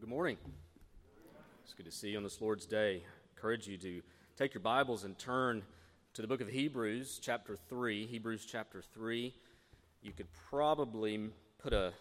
[0.00, 0.36] Good morning.
[1.64, 3.02] It's good to see you on this Lord's Day.
[3.04, 4.00] I encourage you to
[4.36, 5.64] take your Bibles and turn
[6.14, 8.06] to the book of Hebrews, chapter 3.
[8.06, 9.34] Hebrews, chapter 3.
[10.00, 11.30] You could probably
[11.60, 11.92] put a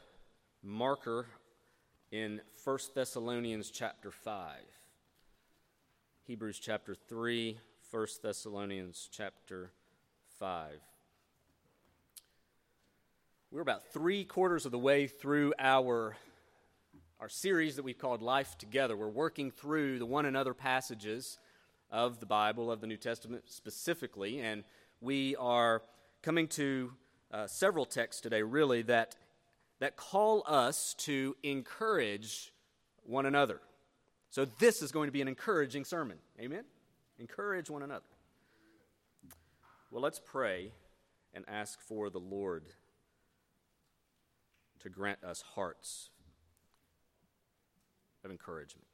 [0.61, 1.25] marker
[2.11, 4.57] in 1 Thessalonians, chapter 5.
[6.25, 7.57] Hebrews, chapter 3,
[7.89, 9.71] 1 Thessalonians, chapter
[10.37, 10.73] 5.
[13.49, 16.15] We're about three quarters of the way through our
[17.19, 18.95] our series that we've called Life Together.
[18.95, 21.39] We're working through the one another passages
[21.89, 24.63] of the Bible, of the New Testament specifically, and
[25.01, 25.81] we are
[26.21, 26.93] coming to
[27.31, 29.15] uh, several texts today, really, that,
[29.79, 32.53] that call us to encourage
[33.03, 33.61] one another.
[34.29, 36.17] So, this is going to be an encouraging sermon.
[36.39, 36.65] Amen?
[37.17, 38.05] Encourage one another.
[39.89, 40.71] Well, let's pray
[41.33, 42.65] and ask for the Lord
[44.81, 46.11] to grant us hearts
[48.27, 48.87] of encouragement.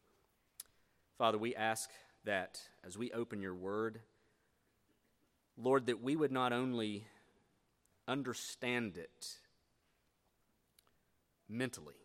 [1.17, 1.89] Father, we ask
[2.23, 3.99] that as we open your word,
[5.57, 7.05] Lord, that we would not only
[8.07, 9.37] understand it
[11.49, 11.95] mentally,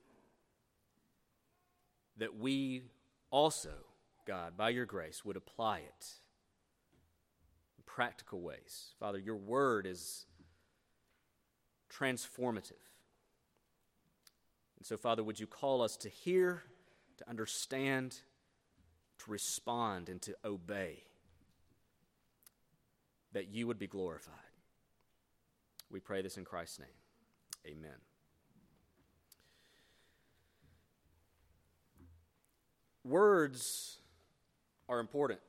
[2.17, 2.83] that we
[3.31, 3.75] also,
[4.27, 6.07] God, by your grace, would apply it
[7.77, 8.95] in practical ways.
[8.99, 10.25] Father, your word is
[11.93, 12.73] transformative.
[14.79, 16.63] And so, Father, would you call us to hear
[17.19, 18.21] to understand,
[19.19, 21.05] to respond, and to obey,
[23.33, 24.35] that you would be glorified.
[25.91, 26.89] We pray this in Christ's name.
[27.67, 27.99] Amen.
[33.05, 33.99] Words
[34.89, 35.41] are important.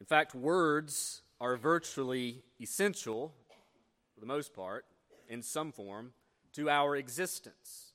[0.00, 3.34] In fact, words are virtually essential,
[4.14, 4.84] for the most part,
[5.28, 6.12] in some form,
[6.54, 7.91] to our existence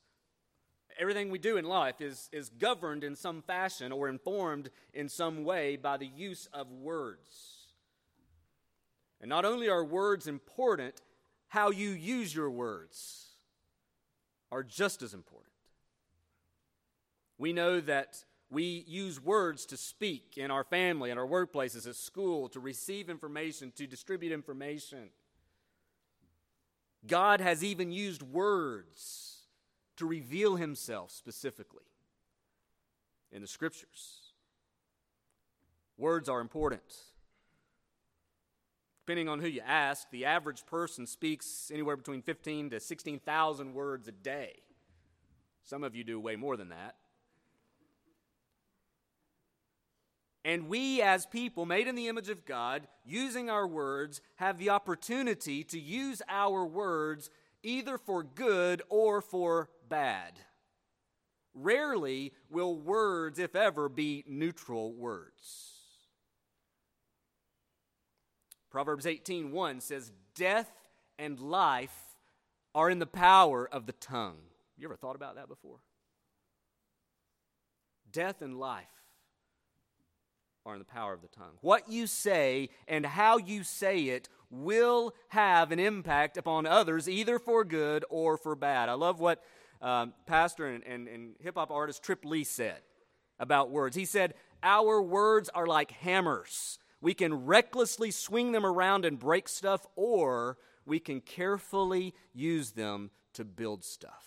[0.98, 5.44] everything we do in life is, is governed in some fashion or informed in some
[5.44, 7.66] way by the use of words.
[9.20, 11.00] And not only are words important,
[11.48, 13.26] how you use your words
[14.50, 15.52] are just as important.
[17.38, 21.96] We know that we use words to speak in our family, in our workplaces, at
[21.96, 25.10] school, to receive information, to distribute information.
[27.06, 29.37] God has even used words
[29.98, 31.84] to reveal himself specifically
[33.30, 34.32] in the scriptures.
[35.96, 36.82] Words are important.
[39.04, 44.06] Depending on who you ask, the average person speaks anywhere between 15 to 16,000 words
[44.06, 44.56] a day.
[45.64, 46.94] Some of you do way more than that.
[50.44, 54.70] And we, as people made in the image of God, using our words, have the
[54.70, 57.28] opportunity to use our words
[57.62, 60.40] either for good or for bad.
[61.54, 65.74] Rarely will words, if ever, be neutral words.
[68.70, 70.70] Proverbs 18:1 says, "Death
[71.18, 72.16] and life
[72.74, 75.80] are in the power of the tongue." You ever thought about that before?
[78.10, 78.86] Death and life
[80.64, 81.58] are in the power of the tongue.
[81.60, 87.38] What you say and how you say it will have an impact upon others, either
[87.38, 88.88] for good or for bad.
[88.88, 89.42] I love what
[89.80, 92.80] um, pastor and, and, and hip hop artist Trip Lee said
[93.38, 93.96] about words.
[93.96, 96.78] He said, Our words are like hammers.
[97.00, 103.10] We can recklessly swing them around and break stuff, or we can carefully use them
[103.34, 104.24] to build stuff.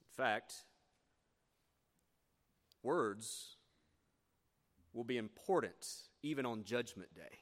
[0.00, 0.64] In fact,
[2.82, 3.56] words
[4.92, 5.86] will be important
[6.22, 7.38] even on Judgment Day.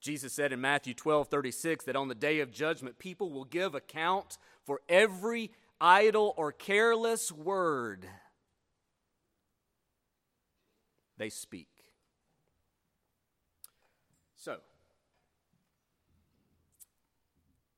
[0.00, 3.74] Jesus said in Matthew 12 36 that on the day of judgment, people will give
[3.74, 5.50] account for every
[5.80, 8.06] idle or careless word
[11.16, 11.68] they speak.
[14.36, 14.58] So,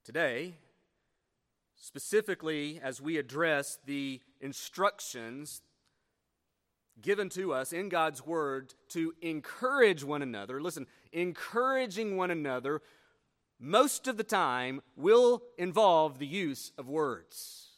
[0.05, 0.55] today,
[1.75, 5.63] specifically as we address the instructions
[7.03, 10.61] given to us in God's Word to encourage one another.
[10.61, 12.83] Listen, encouraging one another
[13.61, 17.69] most of the time will involve the use of words.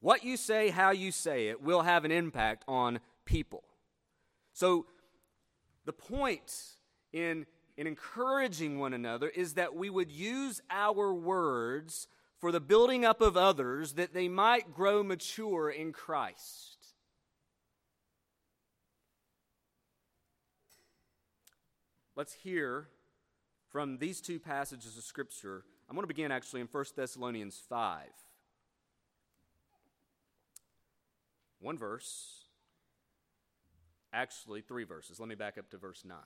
[0.00, 3.62] What you say, how you say it, will have an impact on people.
[4.52, 4.86] So,
[5.84, 6.52] the point
[7.12, 7.46] in,
[7.76, 12.08] in encouraging one another is that we would use our words
[12.38, 16.71] for the building up of others that they might grow mature in Christ.
[22.22, 22.86] Let's hear
[23.68, 25.64] from these two passages of Scripture.
[25.90, 28.06] I'm going to begin actually in 1 Thessalonians 5.
[31.58, 32.44] One verse,
[34.12, 35.18] actually, three verses.
[35.18, 36.16] Let me back up to verse 9.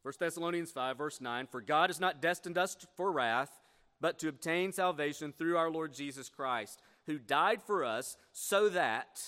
[0.00, 3.60] 1 Thessalonians 5, verse 9 For God has not destined us for wrath,
[4.00, 9.20] but to obtain salvation through our Lord Jesus Christ, who died for us so that,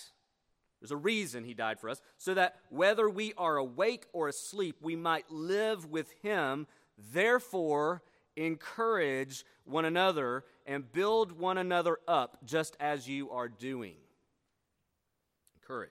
[0.81, 4.76] there's a reason he died for us, so that whether we are awake or asleep,
[4.81, 6.67] we might live with him.
[7.12, 8.02] Therefore,
[8.37, 13.96] encourage one another and build one another up, just as you are doing.
[15.61, 15.90] Encourage.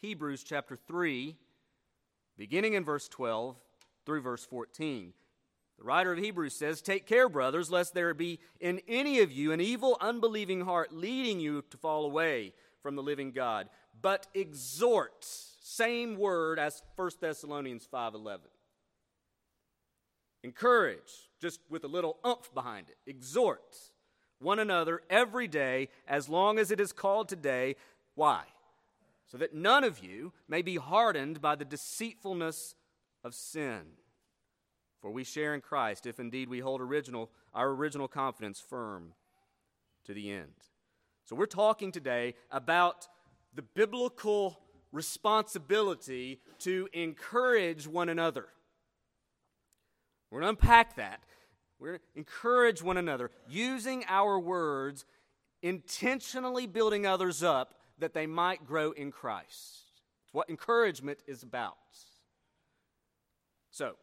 [0.00, 1.36] Hebrews chapter 3
[2.36, 3.56] beginning in verse 12
[4.04, 5.12] through verse 14.
[5.78, 9.52] The writer of Hebrews says, Take care, brothers, lest there be in any of you
[9.52, 12.52] an evil, unbelieving heart leading you to fall away
[12.84, 13.68] from the living God.
[14.00, 18.38] But exhort, same word as 1 Thessalonians 5.11.
[20.44, 22.98] Encourage, just with a little umph behind it.
[23.10, 23.76] Exhort
[24.38, 27.74] one another every day as long as it is called today.
[28.14, 28.44] Why?
[29.34, 32.76] so that none of you may be hardened by the deceitfulness
[33.24, 33.80] of sin.
[35.00, 39.14] For we share in Christ if indeed we hold original, our original confidence firm
[40.04, 40.52] to the end.
[41.24, 43.08] So we're talking today about
[43.54, 44.60] the biblical
[44.92, 48.46] responsibility to encourage one another.
[50.30, 51.20] We're going to unpack that.
[51.78, 55.06] We're going to encourage one another using our words,
[55.62, 59.84] intentionally building others up that they might grow in Christ.
[60.24, 61.76] It's what encouragement is about.
[63.70, 63.94] So,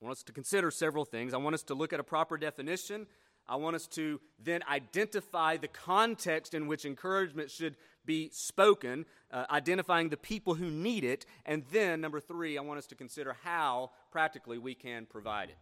[0.00, 1.34] I want us to consider several things.
[1.34, 3.06] I want us to look at a proper definition.
[3.48, 9.46] I want us to then identify the context in which encouragement should be spoken, uh,
[9.50, 11.26] identifying the people who need it.
[11.46, 15.56] And then, number three, I want us to consider how practically we can provide it.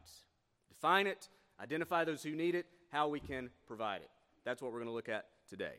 [0.69, 1.29] Define it,
[1.61, 4.11] identify those who need it, how we can provide it.
[4.45, 5.75] That's what we're going to look at today.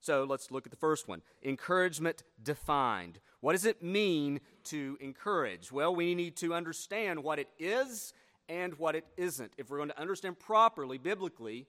[0.00, 3.18] So let's look at the first one encouragement defined.
[3.40, 5.70] What does it mean to encourage?
[5.70, 8.14] Well, we need to understand what it is
[8.50, 9.52] and what it isn't.
[9.56, 11.66] If we're going to understand properly, biblically,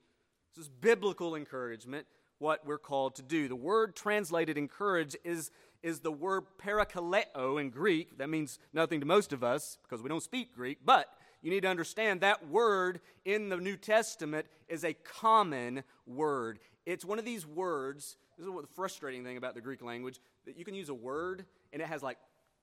[0.56, 2.08] this is biblical encouragement,
[2.40, 3.48] what we're called to do.
[3.48, 5.52] The word translated encourage is,
[5.84, 8.18] is the word parakaleo in Greek.
[8.18, 11.08] That means nothing to most of us because we don't speak Greek, but
[11.44, 16.60] you need to understand that word in the New Testament is a common word.
[16.88, 18.18] It's one of these words.
[18.38, 20.96] This is what the frustrating thing about the Greek language that you can use a
[20.96, 22.18] word and it has like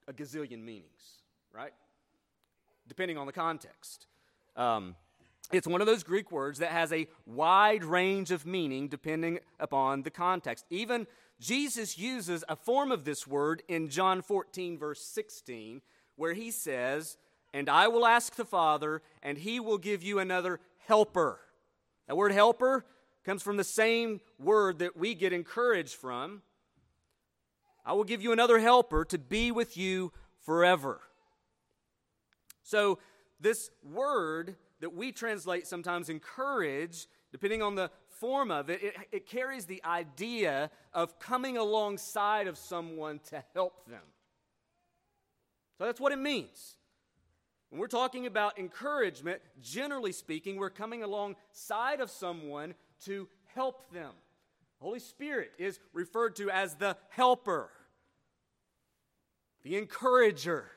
[0.08, 1.22] a gazillion meanings,
[1.52, 1.72] right?
[2.88, 4.06] Depending on the context.
[4.56, 4.96] Um,
[5.50, 10.02] it's one of those Greek words that has a wide range of meaning depending upon
[10.02, 10.66] the context.
[10.68, 11.06] Even
[11.40, 15.80] Jesus uses a form of this word in John 14, verse 16,
[16.16, 17.16] where he says,
[17.54, 21.40] And I will ask the Father, and he will give you another helper.
[22.08, 22.84] That word helper
[23.24, 26.42] comes from the same word that we get encouraged from.
[27.86, 31.00] I will give you another helper to be with you forever.
[32.68, 32.98] So,
[33.40, 39.26] this word that we translate sometimes encourage, depending on the form of it, it, it,
[39.26, 44.02] carries the idea of coming alongside of someone to help them.
[45.78, 46.76] So that's what it means.
[47.70, 52.74] When we're talking about encouragement, generally speaking, we're coming alongside of someone
[53.06, 54.12] to help them.
[54.78, 57.70] Holy Spirit is referred to as the helper,
[59.62, 60.70] the encourager.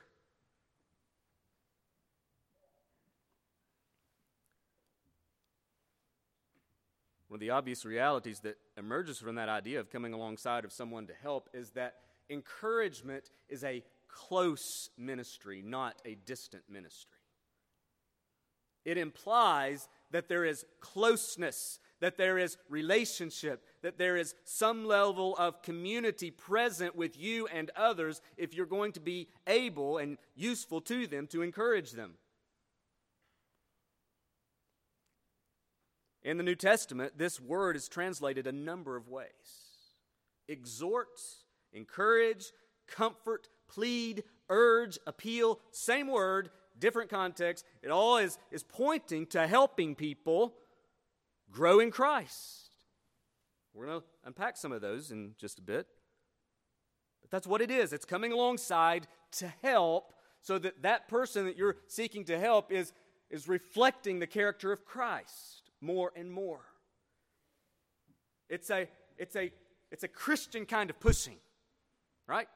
[7.31, 11.07] One of the obvious realities that emerges from that idea of coming alongside of someone
[11.07, 11.95] to help is that
[12.29, 17.21] encouragement is a close ministry, not a distant ministry.
[18.83, 25.33] It implies that there is closeness, that there is relationship, that there is some level
[25.37, 30.81] of community present with you and others if you're going to be able and useful
[30.81, 32.15] to them to encourage them.
[36.23, 39.29] In the New Testament, this word is translated a number of ways
[40.47, 41.21] exhort,
[41.71, 42.51] encourage,
[42.87, 47.65] comfort, plead, urge, appeal, same word, different context.
[47.81, 50.55] It all is, is pointing to helping people
[51.49, 52.69] grow in Christ.
[53.73, 55.87] We're going to unpack some of those in just a bit.
[57.21, 57.93] But that's what it is.
[57.93, 62.91] It's coming alongside to help so that that person that you're seeking to help is,
[63.29, 66.61] is reflecting the character of Christ more and more.
[68.49, 69.51] It's a, it's a,
[69.91, 71.37] it's a Christian kind of pushing,
[72.27, 72.47] right?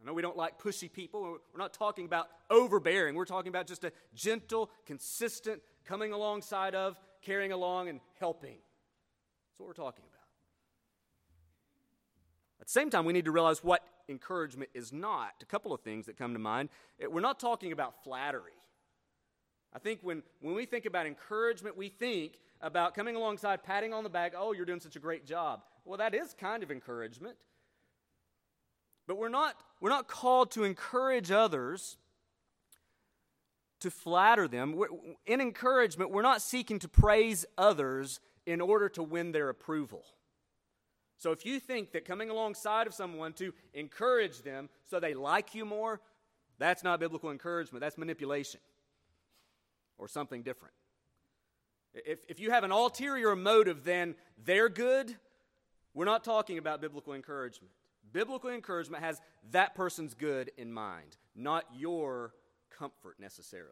[0.00, 1.22] I know we don't like pushy people.
[1.22, 3.14] We're not talking about overbearing.
[3.14, 8.56] We're talking about just a gentle, consistent coming alongside of, carrying along, and helping.
[8.56, 10.20] That's what we're talking about.
[12.60, 15.32] At the same time, we need to realize what encouragement is not.
[15.42, 16.70] A couple of things that come to mind.
[17.06, 18.52] We're not talking about flattery.
[19.72, 24.04] I think when, when we think about encouragement, we think about coming alongside, patting on
[24.04, 25.62] the back, oh, you're doing such a great job.
[25.84, 27.36] Well, that is kind of encouragement.
[29.06, 31.96] But we're not, we're not called to encourage others,
[33.80, 34.72] to flatter them.
[34.72, 34.88] We're,
[35.26, 40.02] in encouragement, we're not seeking to praise others in order to win their approval.
[41.16, 45.54] So if you think that coming alongside of someone to encourage them so they like
[45.54, 46.00] you more,
[46.58, 48.60] that's not biblical encouragement, that's manipulation
[50.00, 50.74] or something different.
[51.94, 54.14] If, if you have an ulterior motive, then
[54.44, 55.14] they're good,
[55.94, 57.72] we're not talking about biblical encouragement.
[58.12, 62.32] Biblical encouragement has that person's good in mind, not your
[62.76, 63.70] comfort necessarily.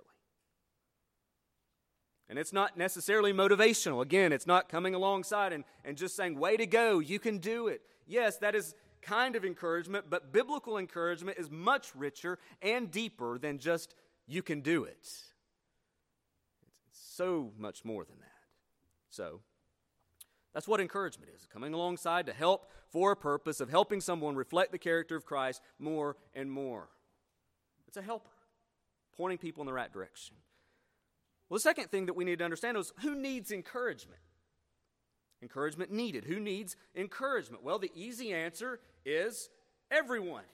[2.29, 4.03] And it's not necessarily motivational.
[4.03, 7.69] Again, it's not coming alongside and, and just saying, way to go, you can do
[7.69, 7.81] it.
[8.07, 13.59] Yes, that is kind of encouragement, but biblical encouragement is much richer and deeper than
[13.59, 13.95] just,
[14.27, 15.09] you can do it.
[17.19, 18.47] So much more than that.
[19.11, 19.41] So,
[20.55, 24.71] that's what encouragement is coming alongside to help for a purpose of helping someone reflect
[24.71, 26.91] the character of Christ more and more.
[27.89, 28.31] It's a helper,
[29.17, 30.37] pointing people in the right direction.
[31.49, 34.21] Well, the second thing that we need to understand is who needs encouragement?
[35.43, 36.25] Encouragement needed.
[36.25, 37.65] Who needs encouragement?
[37.65, 39.51] Well, the easy answer is
[39.91, 40.45] everyone,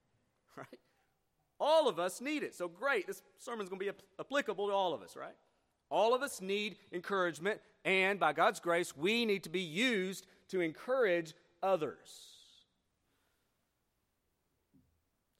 [0.56, 0.78] right?
[1.58, 2.54] All of us need it.
[2.54, 5.34] So great, this sermon's going to be applicable to all of us, right?
[5.92, 10.62] All of us need encouragement, and by God's grace, we need to be used to
[10.62, 12.30] encourage others.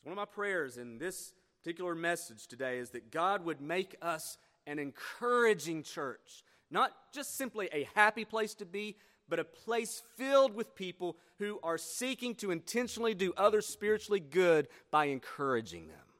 [0.02, 1.32] One of my prayers in this
[1.62, 7.70] particular message today is that God would make us an encouraging church, not just simply
[7.72, 8.96] a happy place to be,
[9.30, 14.68] but a place filled with people who are seeking to intentionally do others spiritually good
[14.90, 16.11] by encouraging them.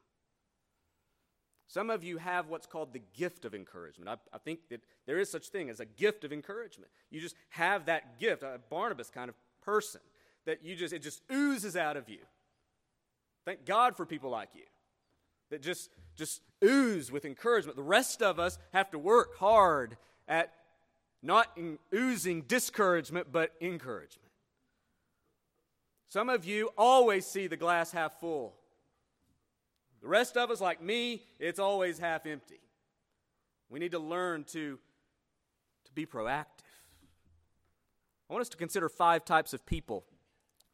[1.73, 4.07] Some of you have what's called the gift of encouragement.
[4.07, 6.91] I, I, think that there is such thing as a gift of encouragement.
[7.09, 10.01] You just have that gift, a Barnabas kind of person,
[10.45, 12.19] that you just it just oozes out of you.
[13.43, 14.65] Thank God for people like you
[15.49, 17.75] that just just ooze with encouragement.
[17.75, 20.53] The rest of us have to work hard at
[21.23, 21.57] not
[21.91, 24.29] oozing discouragement, but encouragement.
[26.07, 28.53] Some of you always see the glass half full.
[30.03, 32.59] The rest of us, like me, it's always half empty.
[33.69, 34.77] We need to learn to,
[35.85, 36.45] to be proactive.
[38.29, 40.03] I want us to consider five types of people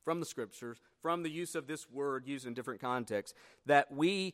[0.03, 4.33] from the scriptures, from the use of this word used in different contexts, that we,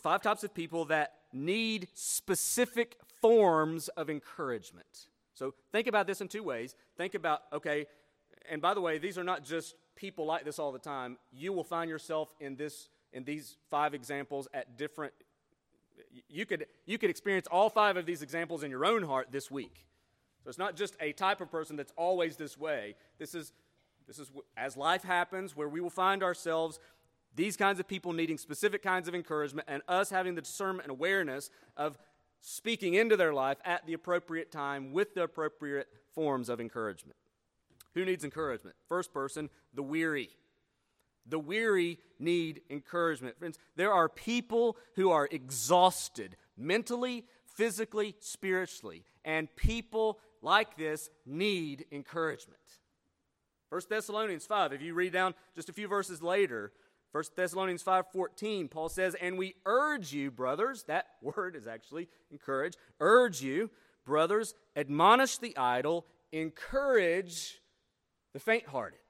[0.00, 5.06] five types of people that need specific forms of encouragement.
[5.34, 6.74] So think about this in two ways.
[6.96, 7.86] Think about, okay,
[8.50, 11.16] and by the way, these are not just people like this all the time.
[11.30, 15.12] You will find yourself in this in these five examples at different
[16.28, 19.50] you could you could experience all five of these examples in your own heart this
[19.50, 19.86] week.
[20.44, 22.94] So it's not just a type of person that's always this way.
[23.18, 23.52] This is
[24.06, 26.78] this is as life happens where we will find ourselves
[27.34, 30.92] these kinds of people needing specific kinds of encouragement and us having the discernment and
[30.92, 31.98] awareness of
[32.42, 37.16] speaking into their life at the appropriate time with the appropriate forms of encouragement.
[37.94, 38.76] Who needs encouragement?
[38.88, 40.30] First person the weary
[41.28, 43.38] the weary need encouragement.
[43.38, 51.86] Friends, there are people who are exhausted mentally, physically, spiritually, and people like this need
[51.90, 52.60] encouragement.
[53.68, 56.72] 1 Thessalonians 5, if you read down just a few verses later,
[57.12, 62.74] 1 Thessalonians 5:14, Paul says, "And we urge you, brothers, that word is actually encourage,
[63.00, 63.70] urge you,
[64.04, 67.62] brothers, admonish the idle, encourage
[68.32, 69.00] the faint-hearted."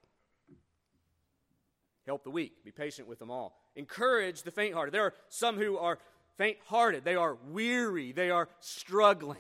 [2.07, 2.65] Help the weak.
[2.65, 3.59] Be patient with them all.
[3.75, 4.95] Encourage the faint hearted.
[4.95, 5.99] There are some who are
[6.37, 9.39] faint hearted, they are weary, they are struggling.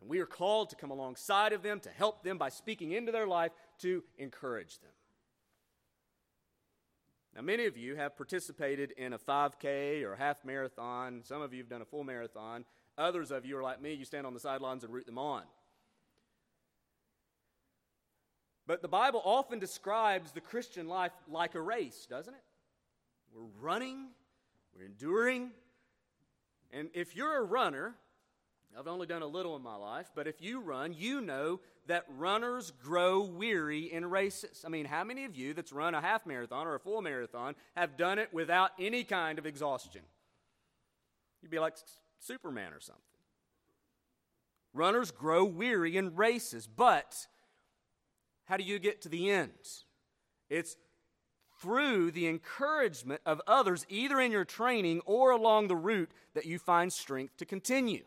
[0.00, 3.12] And we are called to come alongside of them, to help them by speaking into
[3.12, 4.90] their life, to encourage them.
[7.34, 11.22] Now, many of you have participated in a 5K or a half marathon.
[11.24, 12.64] Some of you have done a full marathon.
[12.96, 15.42] Others of you are like me, you stand on the sidelines and root them on.
[18.66, 22.40] But the Bible often describes the Christian life like a race, doesn't it?
[23.34, 24.08] We're running,
[24.74, 25.50] we're enduring.
[26.72, 27.94] And if you're a runner,
[28.78, 32.04] I've only done a little in my life, but if you run, you know that
[32.16, 34.64] runners grow weary in races.
[34.64, 37.54] I mean, how many of you that's run a half marathon or a full marathon
[37.76, 40.00] have done it without any kind of exhaustion?
[41.42, 41.76] You'd be like
[42.18, 43.02] Superman or something.
[44.72, 47.28] Runners grow weary in races, but
[48.44, 49.52] how do you get to the end?
[50.50, 50.76] It's
[51.60, 56.58] through the encouragement of others, either in your training or along the route, that you
[56.58, 58.04] find strength to continue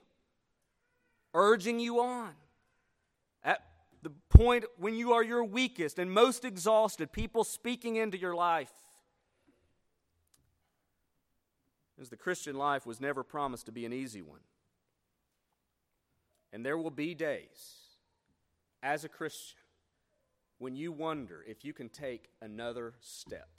[1.34, 2.32] urging you on.
[3.44, 3.63] At
[4.01, 8.72] the point when you are your weakest and most exhausted, people speaking into your life.
[12.00, 14.41] As the Christian life was never promised to be an easy one.
[16.51, 17.75] And there will be days
[18.82, 19.58] as a Christian
[20.58, 23.50] when you wonder if you can take another step.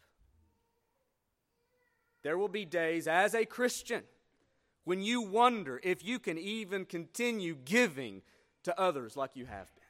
[2.23, 4.03] There will be days as a Christian
[4.85, 8.23] when you wonder if you can even continue giving
[8.65, 9.85] to others like you have been.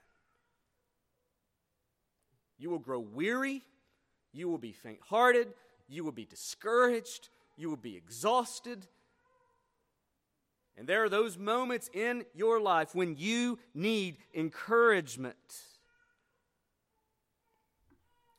[2.59, 3.63] You will grow weary,
[4.33, 5.55] you will be faint hearted,
[5.89, 8.87] you will be discouraged, you will be exhausted.
[10.77, 15.37] And there are those moments in your life when you need encouragement.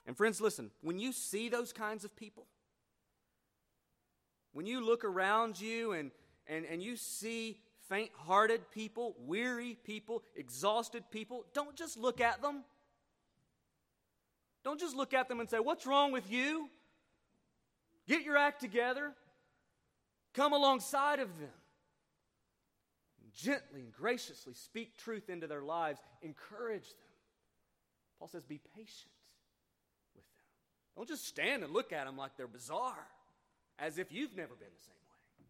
[0.10, 2.48] And, friends, listen, when you see those kinds of people,
[4.54, 6.10] when you look around you and
[6.48, 12.42] and, and you see faint hearted people, weary people, exhausted people, don't just look at
[12.42, 12.64] them.
[14.64, 16.70] Don't just look at them and say, What's wrong with you?
[18.08, 19.14] Get your act together.
[20.34, 21.50] Come alongside of them.
[23.36, 26.00] Gently and graciously speak truth into their lives.
[26.24, 27.14] Encourage them.
[28.18, 29.12] Paul says, Be patient.
[31.00, 33.08] Don't just stand and look at them like they're bizarre,
[33.80, 34.96] as if you've never been the same.
[35.08, 35.46] Way.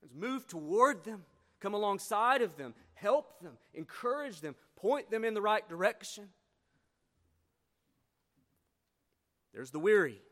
[0.00, 1.26] Let's Move toward them,
[1.60, 6.30] come alongside of them, help them, encourage them, point them in the right direction.
[9.52, 10.22] There's the weary.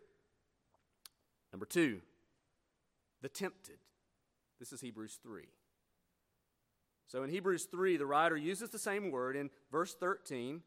[1.52, 2.00] Number two,
[3.20, 3.76] the tempted.
[4.58, 5.42] This is Hebrews 3.
[7.08, 10.62] So in Hebrews 3, the writer uses the same word in verse 13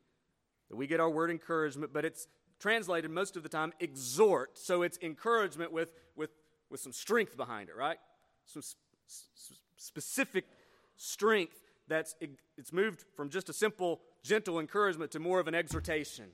[0.70, 2.28] that we get our word encouragement, but it's
[2.60, 4.58] translated most of the time exhort.
[4.58, 6.32] So it's encouragement with, with,
[6.70, 7.98] with some strength behind it, right?
[8.46, 8.64] Some
[9.78, 10.46] specific
[10.98, 12.16] strength that's
[12.58, 16.26] it's moved from just a simple gentle encouragement to more of an exhortation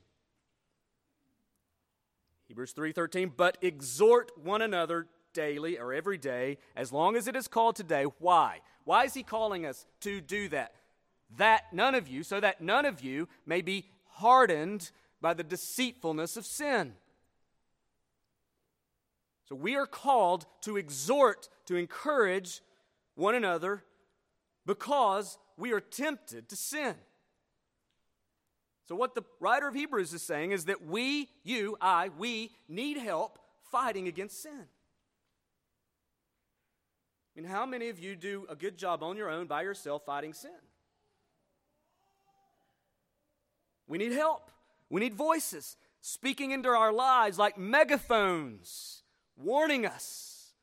[2.47, 7.47] hebrews 3.13 but exhort one another daily or every day as long as it is
[7.47, 10.73] called today why why is he calling us to do that
[11.38, 14.91] that none of you so that none of you may be hardened
[15.25, 16.93] by the deceitfulness of sin
[19.45, 22.61] so we are called to exhort to encourage
[23.13, 23.83] one another
[24.65, 26.95] because we are tempted to sin.
[28.88, 32.97] So, what the writer of Hebrews is saying is that we, you, I, we need
[32.97, 33.39] help
[33.71, 34.65] fighting against sin.
[37.35, 40.05] I mean, how many of you do a good job on your own by yourself
[40.05, 40.51] fighting sin?
[43.88, 44.51] We need help.
[44.89, 49.03] We need voices speaking into our lives like megaphones,
[49.35, 50.53] warning us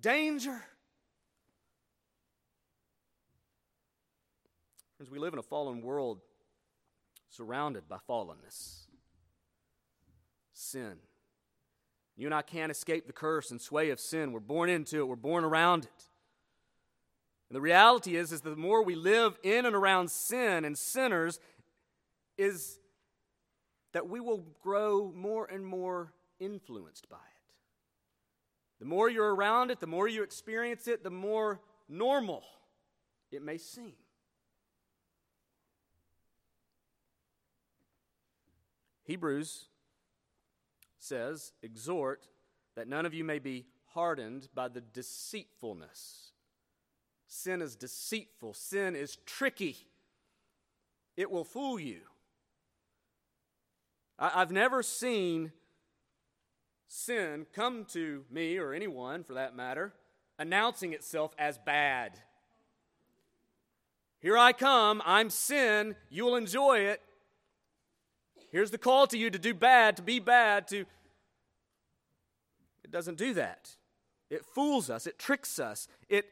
[0.00, 0.62] danger.
[4.96, 6.20] Friends, we live in a fallen world
[7.30, 8.86] surrounded by fallenness,
[10.52, 10.96] sin.
[12.16, 14.32] You and I can't escape the curse and sway of sin.
[14.32, 16.04] We're born into it, we're born around it.
[17.48, 21.40] And the reality is, is the more we live in and around sin and sinners,
[22.40, 22.78] is
[23.92, 27.54] that we will grow more and more influenced by it.
[28.78, 32.42] The more you're around it, the more you experience it, the more normal
[33.30, 33.92] it may seem.
[39.04, 39.66] Hebrews
[40.98, 42.26] says, exhort
[42.74, 46.32] that none of you may be hardened by the deceitfulness.
[47.26, 49.76] Sin is deceitful, sin is tricky,
[51.16, 52.00] it will fool you.
[54.20, 55.52] I, have never seen
[56.86, 59.94] sin come to me, or anyone for that matter,
[60.38, 62.20] announcing itself as bad.
[64.20, 67.00] Here I come, I'm sin, you will enjoy it.
[68.52, 70.84] Here's the call to you to do bad, to be bad, to.
[72.84, 73.76] It doesn't do that.
[74.28, 76.26] It fools us, it tricks us, it,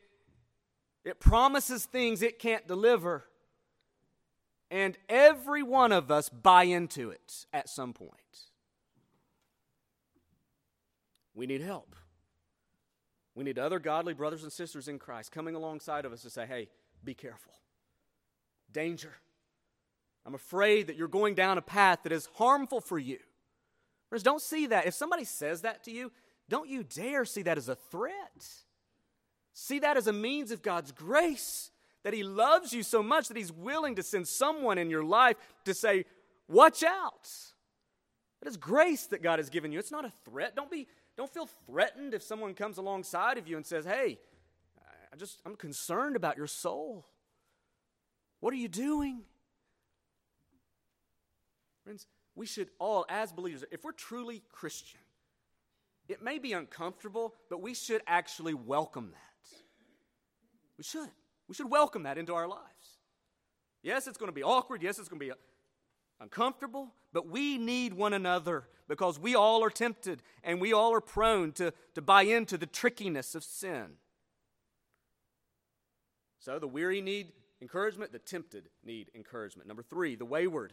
[1.05, 3.25] it promises things it can't deliver.
[4.71, 8.13] And every one of us buy into it at some point.
[11.35, 11.95] We need help.
[13.35, 16.45] We need other godly brothers and sisters in Christ coming alongside of us to say,
[16.45, 16.69] hey,
[17.05, 17.53] be careful.
[18.73, 19.13] Danger.
[20.27, 23.19] I'm afraid that you're going down a path that is harmful for you.
[24.09, 24.87] Friends, don't see that.
[24.87, 26.11] If somebody says that to you,
[26.49, 28.47] don't you dare see that as a threat.
[29.53, 31.71] See that as a means of God's grace,
[32.09, 35.37] that He loves you so much that He's willing to send someone in your life
[35.67, 36.07] to say,
[36.49, 37.29] Watch out.
[38.41, 39.79] That is grace that God has given you.
[39.79, 40.57] It's not a threat.
[40.57, 40.87] Don't be
[41.19, 44.19] don't feel threatened if someone comes alongside of you and says, "Hey,
[45.13, 47.07] I just I'm concerned about your soul.
[48.41, 49.25] What are you doing?"
[51.85, 55.01] Friends, we should all as believers, if we're truly Christian,
[56.09, 59.59] it may be uncomfortable, but we should actually welcome that.
[60.79, 61.11] We should.
[61.49, 62.99] We should welcome that into our lives.
[63.83, 64.83] Yes, it's going to be awkward.
[64.83, 65.33] Yes, it's going to be
[66.21, 71.01] uncomfortable, but we need one another because we all are tempted and we all are
[71.01, 73.93] prone to, to buy into the trickiness of sin.
[76.41, 79.69] So the weary need encouragement, the tempted need encouragement.
[79.69, 80.73] Number three, the wayward.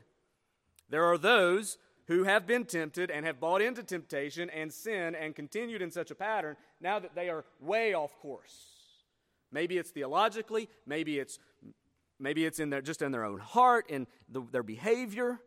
[0.89, 5.35] There are those who have been tempted and have bought into temptation and sin and
[5.35, 8.74] continued in such a pattern now that they are way off course.
[9.55, 11.39] Maybe it's theologically, maybe it's
[12.19, 15.39] maybe it's in their just in their own heart and the, their behavior.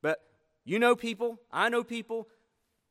[0.00, 0.22] But
[0.64, 2.28] you know people, I know people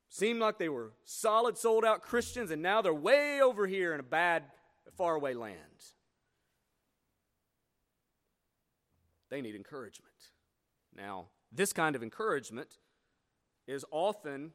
[0.07, 3.99] seem like they were solid sold out Christians and now they're way over here in
[3.99, 4.43] a bad
[4.95, 5.57] faraway land.
[9.31, 10.13] They need encouragement.
[10.95, 12.77] Now, this kind of encouragement
[13.67, 14.51] is often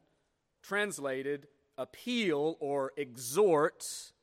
[0.63, 4.13] translated appeal or exhort.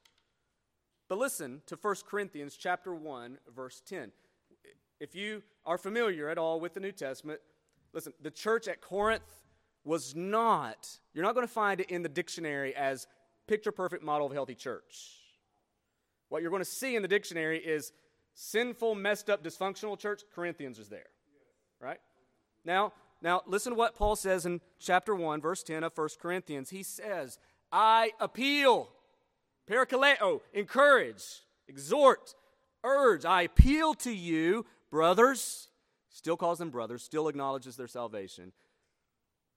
[1.09, 4.13] But listen to 1 Corinthians chapter 1 verse 10.
[5.01, 7.41] If you are familiar at all with the New Testament,
[7.93, 9.41] listen, the church at Corinth
[9.85, 13.07] was not, you're not going to find it in the dictionary as
[13.47, 15.21] picture perfect model of healthy church.
[16.29, 17.93] What you're going to see in the dictionary is
[18.35, 20.23] sinful, messed up, dysfunctional church.
[20.35, 21.07] Corinthians is there.
[21.81, 22.01] Right?
[22.65, 26.71] Now, now listen to what Paul says in chapter 1, verse 10 of 1 Corinthians.
[26.71, 27.39] He says,
[27.71, 28.89] I appeal,
[29.71, 32.35] parakaleo, encourage, exhort,
[32.83, 35.69] urge, I appeal to you brothers,
[36.09, 38.53] still calls them brothers, still acknowledges their salvation.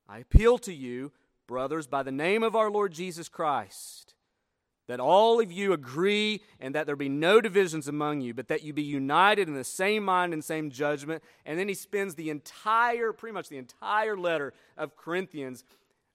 [0.09, 1.11] I appeal to you,
[1.47, 4.15] brothers, by the name of our Lord Jesus Christ,
[4.87, 8.63] that all of you agree and that there be no divisions among you, but that
[8.63, 11.21] you be united in the same mind and same judgment.
[11.45, 15.65] And then he spends the entire, pretty much the entire letter of Corinthians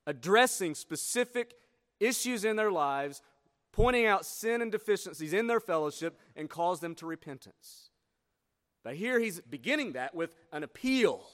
[0.07, 1.55] addressing specific
[2.00, 3.22] issues in their lives,
[3.72, 7.90] pointing out sin and deficiencies in their fellowship, and calls them to repentance.
[8.85, 11.24] But here he's beginning that with an appeal.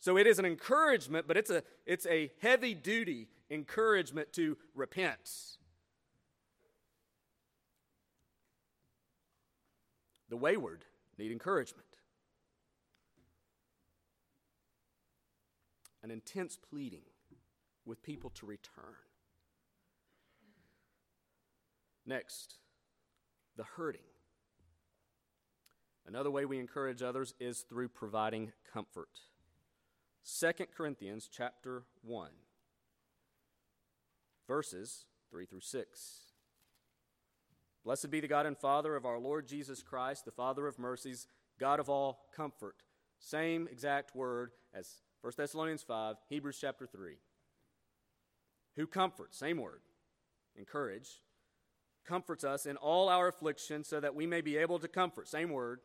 [0.00, 5.56] So it is an encouragement, but it's a, it's a heavy duty encouragement to repent.
[10.28, 10.84] The wayward
[11.18, 11.86] need encouragement.
[16.02, 17.02] An intense pleading
[17.84, 19.07] with people to return.
[22.08, 22.56] Next,
[23.56, 24.00] the hurting.
[26.06, 29.20] Another way we encourage others is through providing comfort.
[30.40, 32.30] 2 Corinthians chapter 1
[34.46, 36.20] verses 3 through 6.
[37.84, 41.26] Blessed be the God and Father of our Lord Jesus Christ, the Father of mercies,
[41.60, 42.76] God of all comfort.
[43.20, 47.18] Same exact word as 1 Thessalonians 5, Hebrews chapter 3.
[48.76, 49.82] Who comforts, same word,
[50.56, 51.20] encourage,
[52.08, 55.50] comforts us in all our affliction so that we may be able to comfort, same
[55.50, 55.80] word,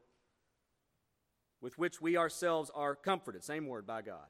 [1.61, 3.43] with which we ourselves are comforted.
[3.43, 4.27] Same word by God.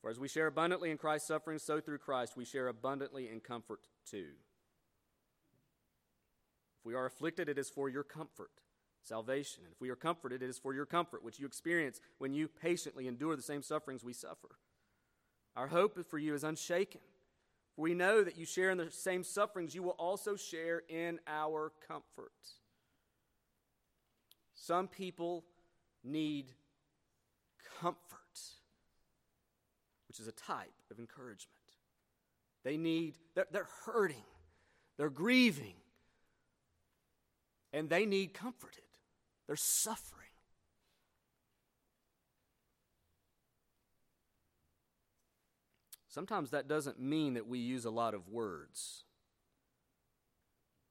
[0.00, 3.40] For as we share abundantly in Christ's suffering, so through Christ we share abundantly in
[3.40, 4.28] comfort too.
[6.78, 8.50] If we are afflicted, it is for your comfort,
[9.02, 9.64] salvation.
[9.64, 12.48] And if we are comforted, it is for your comfort, which you experience when you
[12.48, 14.48] patiently endure the same sufferings we suffer.
[15.54, 17.02] Our hope for you is unshaken.
[17.80, 21.72] We know that you share in the same sufferings, you will also share in our
[21.88, 22.32] comfort.
[24.54, 25.46] Some people
[26.04, 26.52] need
[27.80, 27.96] comfort,
[30.08, 31.56] which is a type of encouragement.
[32.64, 34.24] They need, they're, they're hurting,
[34.98, 35.76] they're grieving,
[37.72, 38.82] and they need comforted.
[39.46, 40.19] They're suffering.
[46.10, 49.04] Sometimes that doesn't mean that we use a lot of words.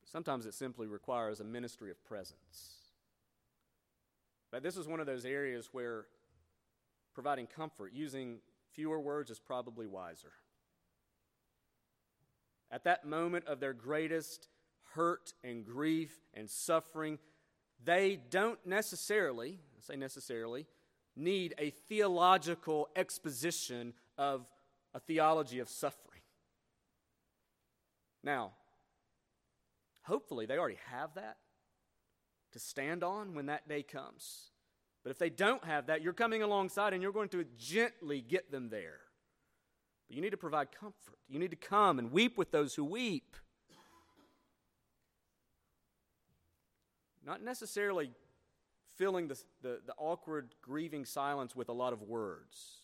[0.06, 2.78] Sometimes it simply requires a ministry of presence.
[4.50, 6.06] But this is one of those areas where
[7.14, 8.40] providing comfort, using
[8.72, 10.32] fewer words, is probably wiser.
[12.72, 14.48] at that moment of their greatest
[14.94, 17.18] hurt and grief and suffering,
[17.84, 20.68] they don't necessarily, I say necessarily,
[21.16, 24.48] need a theological exposition of
[24.94, 26.22] a theology of suffering.
[28.24, 28.52] Now,
[30.04, 31.38] hopefully they already have that
[32.52, 34.52] to stand on when that day comes.
[35.04, 38.52] But if they don't have that, you're coming alongside and you're going to gently get
[38.52, 39.00] them there.
[40.08, 41.20] But you need to provide comfort.
[41.28, 43.38] You need to come and weep with those who weep.
[47.26, 48.12] Not necessarily
[48.98, 52.79] filling the, the, the awkward, grieving silence with a lot of words.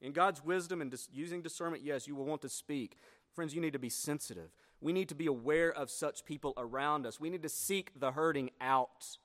[0.00, 2.96] In God's wisdom and dis- using discernment, yes, you will want to speak.
[3.34, 4.50] Friends, you need to be sensitive.
[4.80, 7.18] We need to be aware of such people around us.
[7.18, 9.18] We need to seek the hurting out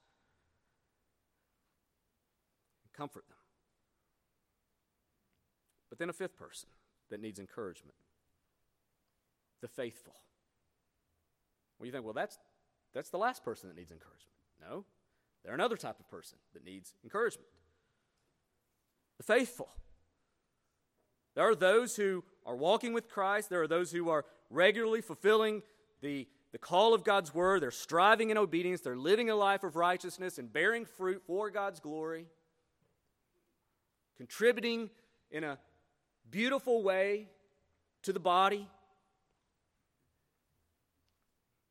[2.83, 3.37] and comfort them.
[5.89, 6.69] But then a fifth person
[7.11, 7.95] that needs encouragement
[9.63, 10.13] the faithful.
[11.79, 12.37] Well, you think, well, that's,
[12.93, 14.35] that's the last person that needs encouragement.
[14.61, 14.83] No,
[15.43, 17.47] they're another type of person that needs encouragement.
[19.17, 19.69] The faithful.
[21.35, 25.63] There are those who are walking with Christ, there are those who are regularly fulfilling
[26.01, 29.75] the, the call of God's word, they're striving in obedience, they're living a life of
[29.75, 32.27] righteousness and bearing fruit for God's glory,
[34.17, 34.89] contributing
[35.31, 35.57] in a
[36.29, 37.29] beautiful way
[38.03, 38.67] to the body.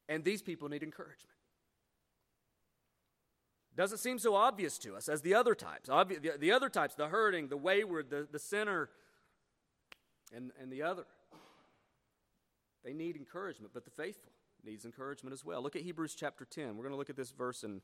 [0.08, 1.28] And these people need encouragement.
[3.74, 5.88] Doesn't seem so obvious to us as the other types.
[5.88, 8.90] Obvi- the, the other types, the hurting, the wayward, the, the sinner,
[10.34, 11.04] and, and the other.
[12.84, 14.32] They need encouragement, but the faithful
[14.64, 15.62] needs encouragement as well.
[15.62, 16.76] Look at Hebrews chapter 10.
[16.76, 17.80] We're going to look at this verse in,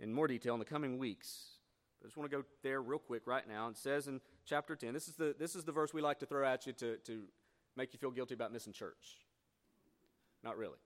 [0.00, 1.58] in more detail in the coming weeks.
[2.02, 3.68] I just want to go there real quick right now.
[3.68, 6.26] It says in chapter 10, this is the, this is the verse we like to
[6.26, 7.22] throw at you to, to
[7.76, 9.18] make you feel guilty about missing church.
[10.44, 10.78] Not really.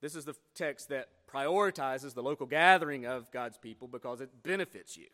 [0.00, 4.96] This is the text that prioritizes the local gathering of God's people because it benefits
[4.96, 5.06] you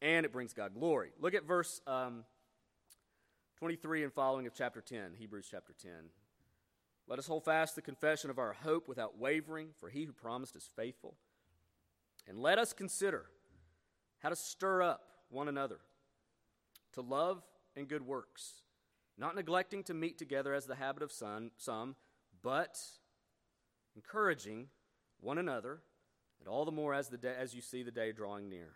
[0.00, 1.12] and it brings God glory.
[1.18, 2.24] Look at verse um,
[3.56, 5.92] 23 and following of chapter 10, Hebrews chapter 10.
[7.06, 10.56] Let us hold fast the confession of our hope without wavering, for he who promised
[10.56, 11.14] is faithful.
[12.26, 13.26] And let us consider
[14.20, 15.78] how to stir up one another
[16.94, 17.42] to love
[17.76, 18.62] and good works,
[19.16, 21.96] not neglecting to meet together as the habit of some,
[22.42, 22.80] but
[23.94, 24.66] encouraging
[25.20, 25.80] one another,
[26.40, 28.72] and all the more as, the day, as you see the day drawing near.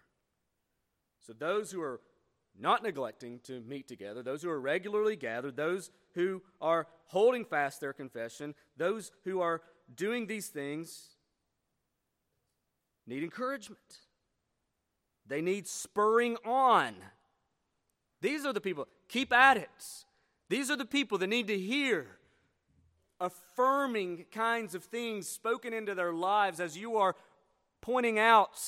[1.21, 2.01] So, those who are
[2.59, 7.81] not neglecting to meet together, those who are regularly gathered, those who are holding fast
[7.81, 9.63] their confession, those who are
[9.95, 11.17] doing these things
[13.07, 13.81] need encouragement.
[15.27, 16.95] They need spurring on.
[18.21, 20.05] These are the people, keep at it.
[20.49, 22.19] These are the people that need to hear
[23.21, 27.17] affirming kinds of things spoken into their lives as you are
[27.81, 28.59] pointing out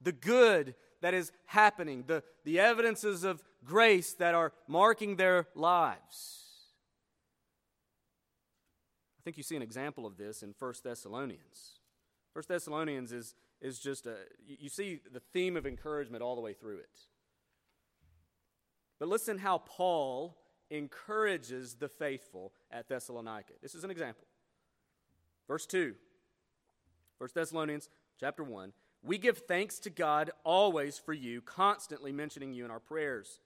[0.00, 6.44] the good that is happening, the, the evidences of grace that are marking their lives.
[9.18, 11.80] I think you see an example of this in 1 Thessalonians.
[12.32, 14.14] 1 Thessalonians is, is just a,
[14.46, 16.98] you see the theme of encouragement all the way through it.
[18.98, 20.38] But listen how Paul
[20.70, 23.52] encourages the faithful at Thessalonica.
[23.60, 24.24] This is an example.
[25.48, 25.96] Verse 2,
[27.18, 28.72] 1 Thessalonians chapter 1.
[29.04, 33.38] We give thanks to God always for you, constantly mentioning you in our prayers,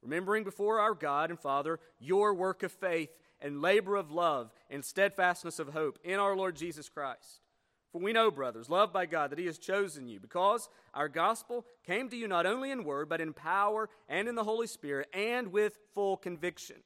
[0.00, 3.10] remembering before our God and Father your work of faith
[3.40, 7.40] and labor of love and steadfastness of hope in our Lord Jesus Christ.
[7.90, 11.66] For we know, brothers, loved by God, that He has chosen you, because our gospel
[11.84, 15.08] came to you not only in word, but in power and in the Holy Spirit,
[15.12, 16.76] and with full conviction.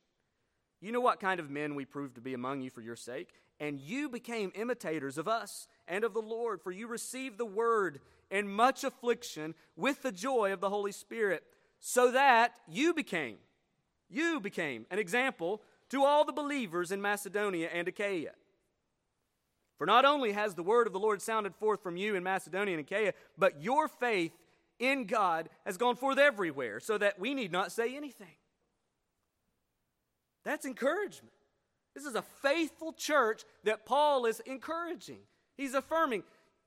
[0.80, 3.28] You know what kind of men we proved to be among you for your sake,
[3.60, 8.00] and you became imitators of us and of the Lord, for you received the word
[8.30, 11.44] in much affliction with the joy of the Holy Spirit,
[11.78, 13.36] so that you became,
[14.08, 18.32] you became an example to all the believers in Macedonia and Achaia.
[19.78, 22.78] For not only has the word of the Lord sounded forth from you in Macedonia
[22.78, 24.32] and Achaia, but your faith
[24.78, 28.34] in God has gone forth everywhere, so that we need not say anything.
[30.44, 31.32] That's encouragement.
[31.94, 35.20] This is a faithful church that Paul is encouraging.
[35.56, 36.22] He's affirming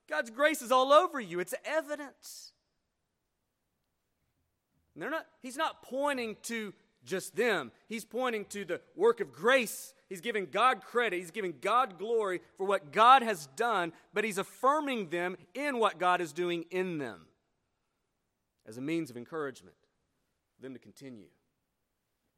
[0.09, 2.51] God's grace is all over you, it's evidence.
[4.95, 6.73] And they're not, he's not pointing to
[7.05, 11.17] just them, he's pointing to the work of grace He's giving God credit.
[11.17, 15.99] He's giving God glory for what God has done, but he's affirming them in what
[15.99, 17.27] God is doing in them
[18.67, 19.75] as a means of encouragement
[20.55, 21.27] for them to continue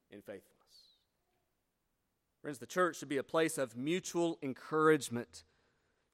[0.10, 0.48] in faithfulness.
[2.42, 5.44] Friends, the church should be a place of mutual encouragement.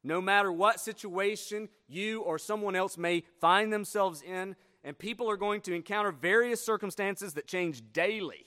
[0.07, 5.35] No matter what situation you or someone else may find themselves in, and people are
[5.35, 8.45] going to encounter various circumstances that change daily.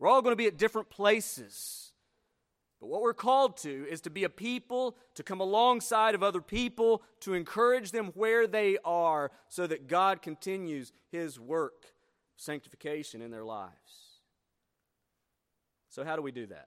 [0.00, 1.92] We're all going to be at different places.
[2.80, 6.40] But what we're called to is to be a people, to come alongside of other
[6.40, 13.22] people, to encourage them where they are, so that God continues His work of sanctification
[13.22, 14.18] in their lives.
[15.88, 16.66] So, how do we do that?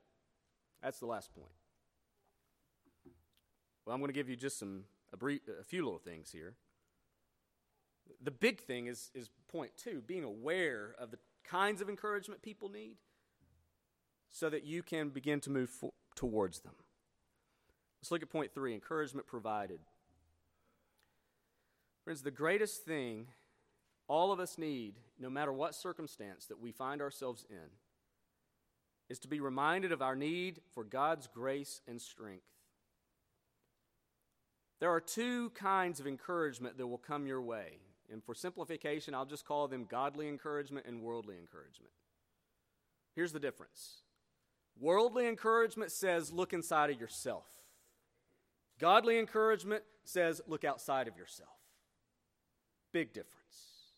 [0.82, 1.52] That's the last point.
[3.86, 6.56] Well, I'm going to give you just some a, brief, a few little things here.
[8.22, 12.70] The big thing is, is point two being aware of the kinds of encouragement people
[12.70, 12.98] need
[14.30, 16.74] so that you can begin to move for, towards them.
[18.02, 19.80] Let's look at point three encouragement provided.
[22.04, 23.28] Friends, the greatest thing
[24.08, 27.72] all of us need, no matter what circumstance that we find ourselves in,
[29.10, 32.44] is to be reminded of our need for God's grace and strength.
[34.84, 37.78] There are two kinds of encouragement that will come your way.
[38.12, 41.94] And for simplification, I'll just call them godly encouragement and worldly encouragement.
[43.16, 44.02] Here's the difference
[44.78, 47.46] worldly encouragement says, look inside of yourself,
[48.78, 51.56] godly encouragement says, look outside of yourself.
[52.92, 53.94] Big difference.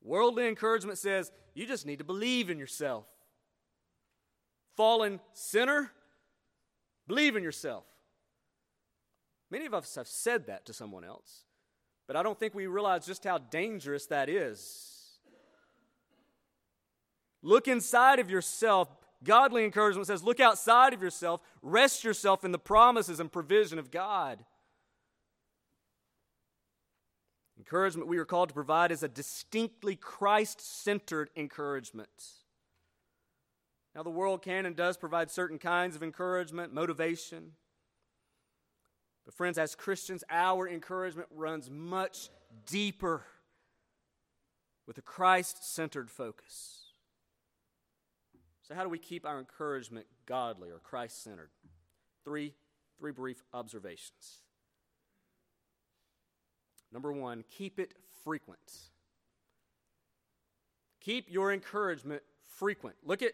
[0.00, 3.06] Worldly encouragement says, you just need to believe in yourself.
[4.76, 5.90] Fallen sinner,
[7.08, 7.84] believe in yourself.
[9.50, 11.44] Many of us have said that to someone else,
[12.06, 14.90] but I don't think we realize just how dangerous that is.
[17.42, 18.88] Look inside of yourself.
[19.22, 23.90] Godly encouragement says, look outside of yourself, rest yourself in the promises and provision of
[23.90, 24.44] God.
[27.56, 32.08] Encouragement we are called to provide is a distinctly Christ centered encouragement.
[33.94, 37.52] Now, the world can and does provide certain kinds of encouragement, motivation.
[39.24, 42.28] But, friends, as Christians, our encouragement runs much
[42.66, 43.22] deeper
[44.86, 46.92] with a Christ centered focus.
[48.62, 51.50] So, how do we keep our encouragement godly or Christ centered?
[52.24, 52.54] Three,
[52.98, 54.42] three brief observations.
[56.92, 58.72] Number one, keep it frequent.
[61.00, 62.22] Keep your encouragement
[62.56, 62.96] frequent.
[63.04, 63.32] Look at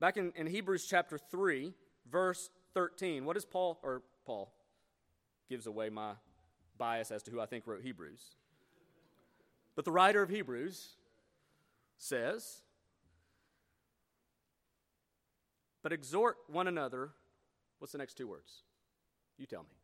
[0.00, 1.72] back in, in Hebrews chapter 3,
[2.08, 3.24] verse 13.
[3.24, 4.52] What does Paul, or Paul,
[5.48, 6.12] gives away my
[6.76, 8.22] bias as to who I think wrote Hebrews.
[9.74, 10.90] But the writer of Hebrews
[11.96, 12.62] says,
[15.82, 17.10] But exhort one another.
[17.78, 18.62] What's the next two words?
[19.38, 19.76] You tell me.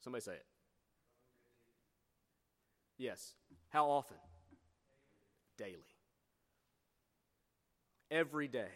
[0.00, 0.46] Somebody say it.
[2.96, 3.34] Yes.
[3.70, 4.16] How often?
[5.58, 5.72] Daily.
[8.10, 8.70] Every day.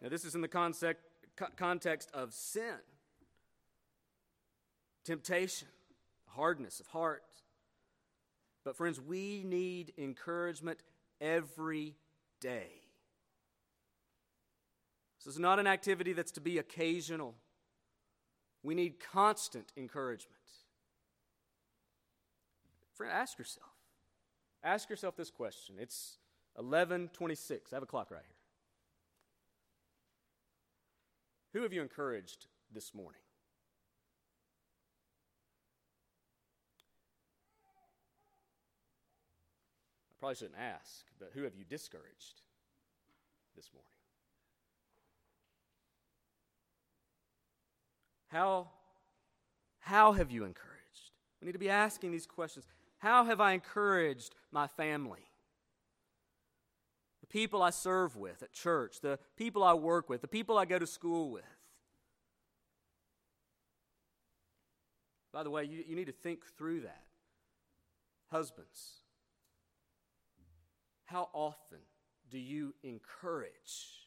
[0.00, 0.48] Now, this is in the
[1.56, 2.78] context of sin,
[5.04, 5.68] temptation,
[6.28, 7.22] hardness of heart.
[8.64, 10.80] But, friends, we need encouragement
[11.20, 11.96] every
[12.40, 12.82] day.
[15.18, 17.34] This is not an activity that's to be occasional.
[18.62, 20.34] We need constant encouragement.
[22.94, 23.68] Friend, ask yourself.
[24.62, 25.76] Ask yourself this question.
[25.78, 26.18] It's
[26.58, 27.72] 11:26.
[27.72, 28.36] I have a clock right here.
[31.54, 33.20] Who have you encouraged this morning?
[40.10, 42.42] I probably shouldn't ask, but who have you discouraged
[43.54, 43.86] this morning?
[48.26, 48.68] How,
[49.78, 51.12] how have you encouraged?
[51.40, 52.66] We need to be asking these questions.
[52.98, 55.28] How have I encouraged my family?
[57.34, 60.78] People I serve with at church, the people I work with, the people I go
[60.78, 61.42] to school with.
[65.32, 67.02] By the way, you, you need to think through that.
[68.30, 69.00] Husbands,
[71.06, 71.80] how often
[72.30, 74.06] do you encourage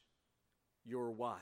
[0.86, 1.42] your wife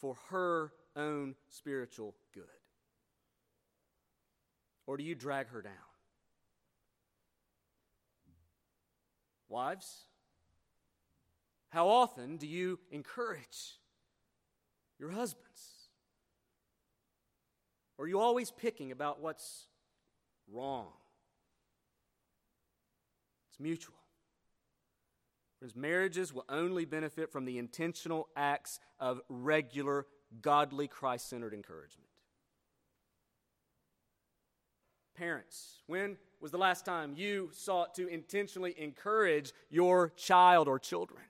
[0.00, 2.42] for her own spiritual good?
[4.88, 5.72] Or do you drag her down?
[9.48, 10.06] Wives,
[11.76, 13.78] how often do you encourage
[14.98, 15.90] your husbands?
[17.98, 19.66] Or are you always picking about what's
[20.50, 20.88] wrong?
[23.50, 23.98] It's mutual.
[25.58, 30.06] Friends, marriages will only benefit from the intentional acts of regular,
[30.40, 32.08] godly, Christ centered encouragement.
[35.14, 41.20] Parents, when was the last time you sought to intentionally encourage your child or children?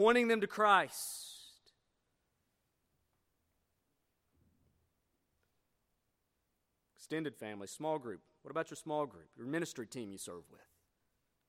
[0.00, 1.60] Pointing them to Christ.
[6.96, 8.22] Extended family, small group.
[8.40, 10.62] What about your small group, your ministry team you serve with?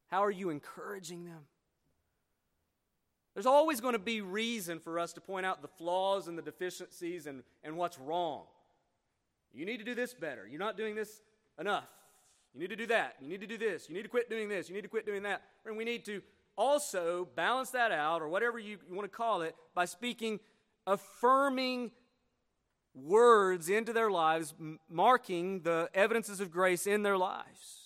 [0.07, 1.45] How are you encouraging them?
[3.35, 6.41] There's always going to be reason for us to point out the flaws and the
[6.41, 8.43] deficiencies and, and what's wrong.
[9.53, 10.45] You need to do this better.
[10.45, 11.21] You're not doing this
[11.57, 11.87] enough.
[12.53, 13.15] You need to do that.
[13.21, 13.87] You need to do this.
[13.87, 14.67] You need to quit doing this.
[14.67, 15.41] You need to quit doing that.
[15.65, 16.21] And we need to
[16.57, 20.39] also balance that out, or whatever you, you want to call it, by speaking
[20.85, 21.91] affirming
[22.93, 24.53] words into their lives,
[24.89, 27.77] marking the evidences of grace in their lives.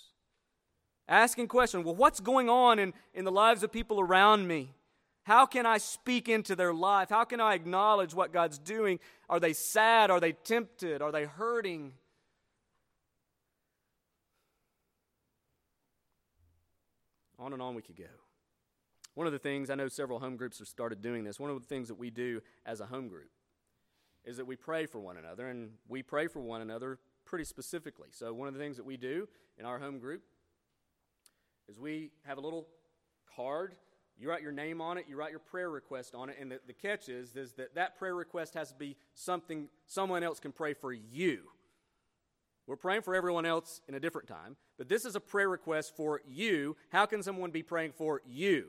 [1.08, 4.74] Asking questions well, what's going on in, in the lives of people around me?
[5.24, 7.10] How can I speak into their life?
[7.10, 9.00] How can I acknowledge what God's doing?
[9.30, 10.12] Are they sad?
[10.12, 11.02] Are they tempted?
[11.02, 11.94] Are they hurting?
[17.40, 18.06] On and on we could go.
[19.16, 21.40] One of the things, I know several home groups have started doing this.
[21.40, 23.30] One of the things that we do as a home group
[24.24, 28.10] is that we pray for one another, and we pray for one another pretty specifically.
[28.12, 30.22] So, one of the things that we do in our home group
[31.68, 32.68] is we have a little
[33.36, 33.76] card
[34.18, 36.60] you write your name on it, you write your prayer request on it, and the,
[36.68, 40.54] the catch is, is that that prayer request has to be something someone else can
[40.54, 41.42] pray for you.
[42.66, 45.96] We're praying for everyone else in a different time, but this is a prayer request
[45.96, 46.78] for you.
[46.90, 48.68] How can someone be praying for you?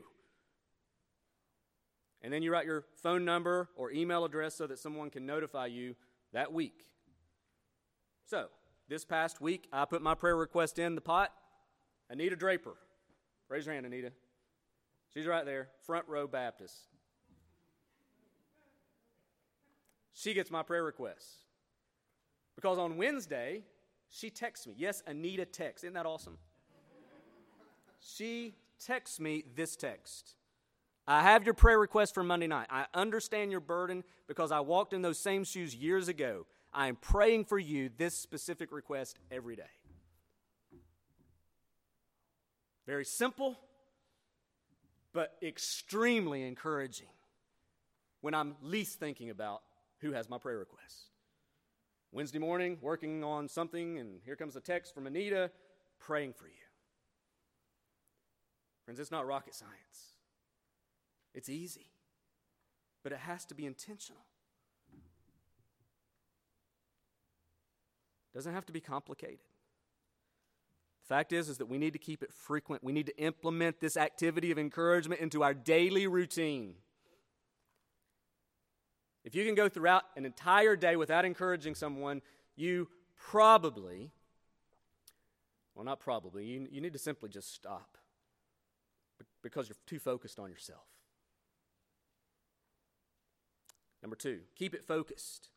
[2.27, 5.67] And then you write your phone number or email address so that someone can notify
[5.67, 5.95] you
[6.33, 6.83] that week.
[8.25, 8.47] So,
[8.89, 11.31] this past week, I put my prayer request in the pot.
[12.09, 12.73] Anita Draper.
[13.47, 14.11] Raise your hand, Anita.
[15.13, 16.75] She's right there, front row Baptist.
[20.11, 21.45] She gets my prayer requests.
[22.57, 23.63] Because on Wednesday,
[24.09, 24.73] she texts me.
[24.75, 25.85] Yes, Anita texts.
[25.85, 26.37] Isn't that awesome?
[28.01, 28.55] She
[28.85, 30.36] texts me this text.
[31.07, 32.67] I have your prayer request for Monday night.
[32.69, 36.45] I understand your burden because I walked in those same shoes years ago.
[36.73, 39.63] I am praying for you this specific request every day.
[42.85, 43.57] Very simple,
[45.13, 47.07] but extremely encouraging
[48.21, 49.61] when I'm least thinking about
[49.99, 51.11] who has my prayer request.
[52.11, 55.51] Wednesday morning, working on something, and here comes a text from Anita
[55.99, 56.53] praying for you.
[58.85, 60.13] Friends, it's not rocket science,
[61.37, 61.91] it's easy,
[63.03, 64.23] but it has to be intentional.
[68.33, 69.37] It doesn't have to be complicated.
[71.03, 72.83] The fact is, is that we need to keep it frequent.
[72.83, 76.73] We need to implement this activity of encouragement into our daily routine.
[79.23, 82.23] If you can go throughout an entire day without encouraging someone,
[82.55, 84.09] you probably,
[85.75, 87.95] well, not probably, you, you need to simply just stop
[89.43, 90.96] because you're too focused on yourself.
[94.01, 95.49] Number two, keep it focused.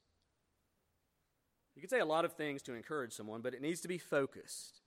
[1.74, 3.98] You can say a lot of things to encourage someone, but it needs to be
[3.98, 4.80] focused.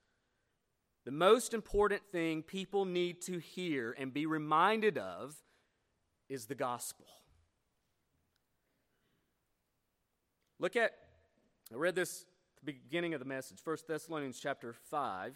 [1.06, 5.36] The most important thing people need to hear and be reminded of
[6.30, 7.06] is the gospel.
[10.60, 10.94] Look at,
[11.74, 12.26] I read this
[12.58, 15.36] at the beginning of the message, 1 Thessalonians chapter 5,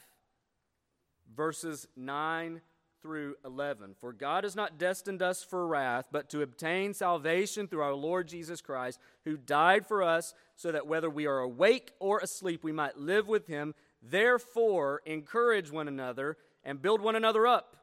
[1.35, 2.61] verses 9
[3.01, 3.95] through 11.
[3.99, 8.27] For God has not destined us for wrath, but to obtain salvation through our Lord
[8.27, 12.71] Jesus Christ, who died for us, so that whether we are awake or asleep, we
[12.71, 13.75] might live with him.
[14.01, 17.77] Therefore, encourage one another and build one another up,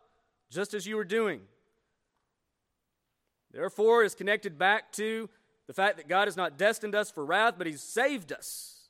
[0.50, 1.42] just as you are doing.
[3.52, 5.30] Therefore, is connected back to
[5.66, 8.88] the fact that God has not destined us for wrath, but He's saved us.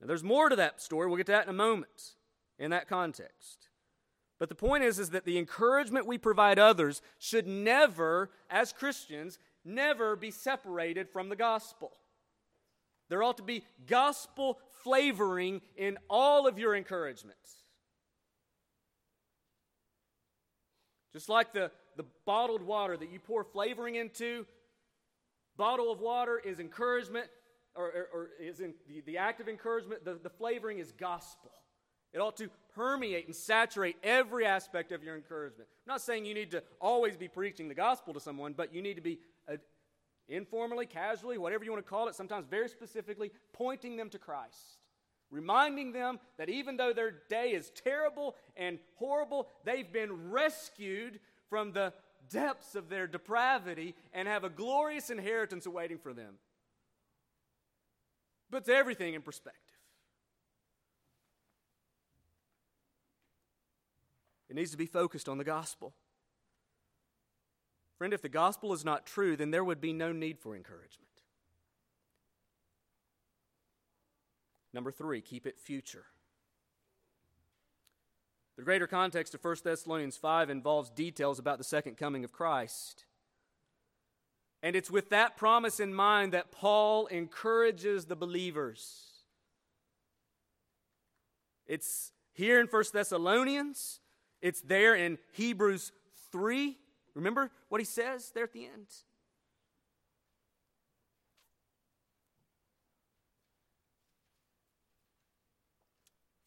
[0.00, 1.06] Now, there's more to that story.
[1.06, 2.14] We'll get to that in a moment
[2.58, 3.68] in that context.
[4.42, 9.38] But the point is, is that the encouragement we provide others should never, as Christians,
[9.64, 11.92] never be separated from the gospel.
[13.08, 17.62] There ought to be gospel flavoring in all of your encouragements.
[21.12, 24.44] Just like the, the bottled water that you pour flavoring into,
[25.56, 27.28] bottle of water is encouragement,
[27.76, 31.52] or, or, or is in the, the act of encouragement, the, the flavoring is gospel.
[32.12, 35.68] It ought to permeate and saturate every aspect of your encouragement.
[35.86, 38.82] I'm not saying you need to always be preaching the gospel to someone, but you
[38.82, 39.18] need to be
[39.50, 39.56] uh,
[40.28, 44.78] informally, casually, whatever you want to call it, sometimes very specifically, pointing them to Christ.
[45.30, 51.72] Reminding them that even though their day is terrible and horrible, they've been rescued from
[51.72, 51.94] the
[52.28, 56.34] depths of their depravity and have a glorious inheritance awaiting for them.
[58.50, 59.71] puts everything in perspective.
[64.52, 65.94] It needs to be focused on the gospel.
[67.96, 71.08] Friend, if the gospel is not true, then there would be no need for encouragement.
[74.74, 76.04] Number three, keep it future.
[78.58, 83.06] The greater context of 1 Thessalonians 5 involves details about the second coming of Christ.
[84.62, 89.12] And it's with that promise in mind that Paul encourages the believers.
[91.66, 94.00] It's here in 1 Thessalonians,
[94.42, 95.92] it's there in Hebrews
[96.32, 96.76] 3.
[97.14, 98.86] Remember what he says there at the end?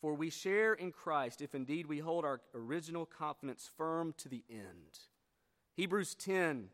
[0.02, 4.44] For we share in Christ if indeed we hold our original confidence firm to the
[4.52, 5.00] end.
[5.76, 6.70] Hebrews 10,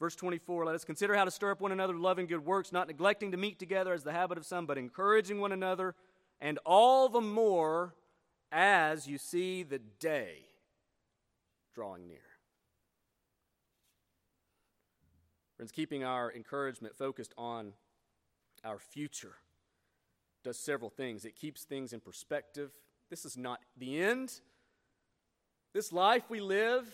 [0.00, 2.44] verse 24 Let us consider how to stir up one another to love and good
[2.44, 5.94] works, not neglecting to meet together as the habit of some, but encouraging one another,
[6.40, 7.94] and all the more
[8.52, 10.38] as you see the day
[11.74, 12.18] drawing near.
[15.56, 17.72] Friends, keeping our encouragement focused on
[18.64, 19.34] our future
[20.42, 21.24] does several things.
[21.24, 22.70] It keeps things in perspective.
[23.10, 24.40] This is not the end.
[25.74, 26.86] This life we live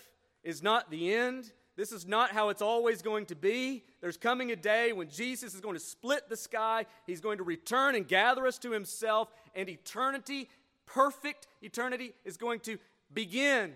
[0.42, 1.52] is not the end.
[1.76, 3.84] This is not how it's always going to be.
[4.00, 6.86] There's coming a day when Jesus is going to split the sky.
[7.06, 10.48] He's going to return and gather us to himself, and eternity,
[10.86, 12.78] perfect eternity, is going to
[13.12, 13.72] begin.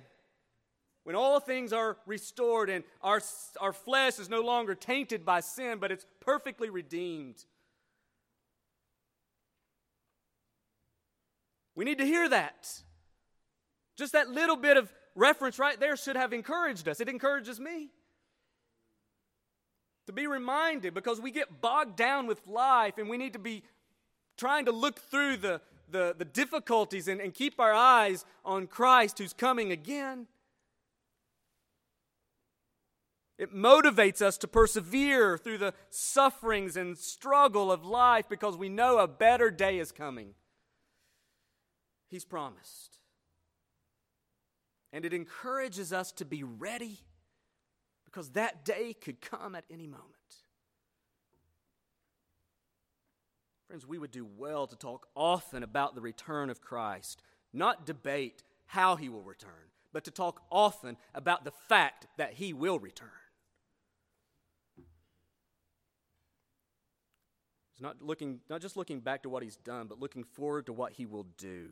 [1.04, 3.20] When all things are restored and our,
[3.60, 7.44] our flesh is no longer tainted by sin, but it's perfectly redeemed.
[11.74, 12.68] We need to hear that.
[13.96, 17.00] Just that little bit of reference right there should have encouraged us.
[17.00, 17.88] It encourages me.
[20.06, 23.62] To be reminded because we get bogged down with life and we need to be
[24.36, 25.60] trying to look through the,
[25.90, 30.26] the, the difficulties and, and keep our eyes on Christ who's coming again.
[33.38, 38.98] It motivates us to persevere through the sufferings and struggle of life because we know
[38.98, 40.34] a better day is coming.
[42.10, 42.98] He's promised.
[44.92, 46.98] And it encourages us to be ready
[48.04, 50.19] because that day could come at any moment.
[53.70, 58.42] Friends, we would do well to talk often about the return of Christ, not debate
[58.66, 63.08] how he will return, but to talk often about the fact that he will return.
[67.70, 70.72] It's not looking not just looking back to what he's done, but looking forward to
[70.72, 71.68] what he will do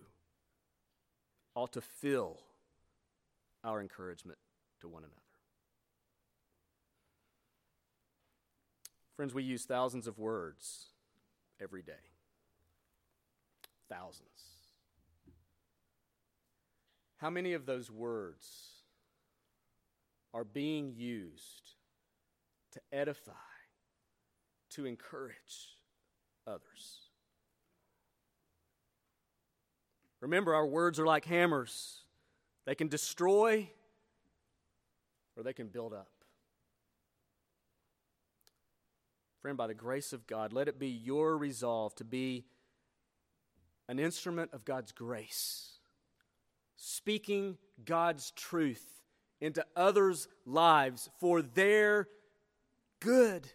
[1.57, 2.39] ought to fill
[3.65, 4.39] our encouragement
[4.83, 5.17] to one another.
[9.17, 10.91] Friends, we use thousands of words
[11.61, 11.93] every day.
[13.89, 14.29] Thousands.
[17.19, 18.47] How many of those words
[20.33, 21.75] are being used
[22.73, 23.33] to edify,
[24.71, 25.77] to encourage
[26.47, 27.09] others?
[30.21, 32.03] Remember, our words are like hammers,
[32.67, 33.69] they can destroy
[35.37, 36.11] or they can build up.
[39.41, 42.45] Friend, by the grace of God, let it be your resolve to be
[43.89, 45.78] an instrument of God's grace,
[46.76, 48.84] speaking God's truth
[49.41, 52.09] into others' lives for their
[53.01, 53.49] good.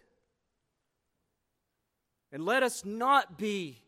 [2.32, 3.78] And let us not be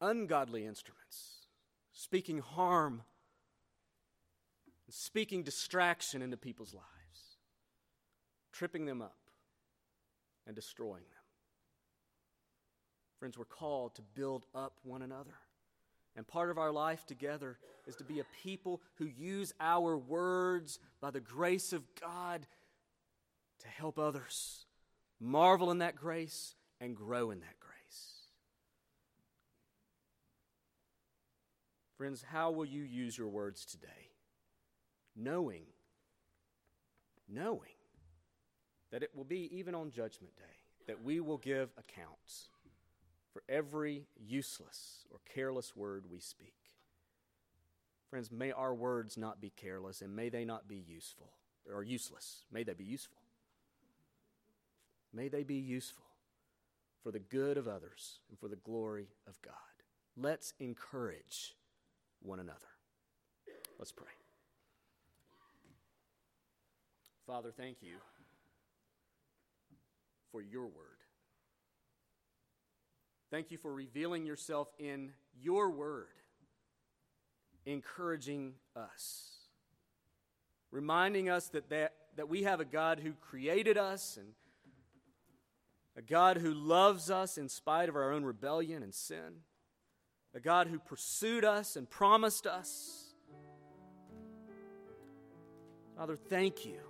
[0.00, 1.46] ungodly instruments,
[1.92, 3.02] speaking harm,
[4.88, 6.86] speaking distraction into people's lives,
[8.56, 9.16] tripping them up,
[10.46, 11.24] and destroying them.
[13.18, 15.34] Friends, we're called to build up one another.
[16.14, 20.78] And part of our life together is to be a people who use our words
[21.00, 22.46] by the grace of God
[23.60, 24.64] to help others
[25.20, 28.12] marvel in that grace and grow in that grace.
[31.98, 34.10] Friends, how will you use your words today?
[35.14, 35.64] Knowing,
[37.28, 37.75] knowing
[38.90, 40.44] that it will be even on Judgment Day
[40.86, 42.48] that we will give accounts
[43.32, 46.54] for every useless or careless word we speak.
[48.08, 51.32] Friends, may our words not be careless and may they not be useful
[51.72, 52.44] or useless.
[52.52, 53.18] May they be useful.
[55.12, 56.04] May they be useful
[57.02, 59.54] for the good of others and for the glory of God.
[60.16, 61.56] Let's encourage
[62.22, 62.58] one another.
[63.78, 64.06] Let's pray.
[67.26, 67.96] Father, thank you
[70.36, 71.00] for your word.
[73.30, 76.08] Thank you for revealing yourself in your word,
[77.64, 79.30] encouraging us,
[80.70, 84.28] reminding us that, that, that we have a God who created us and
[85.96, 89.40] a God who loves us in spite of our own rebellion and sin,
[90.34, 93.14] a God who pursued us and promised us.
[95.96, 96.80] Father, thank you.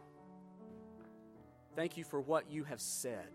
[1.77, 3.29] Thank you for what you have said.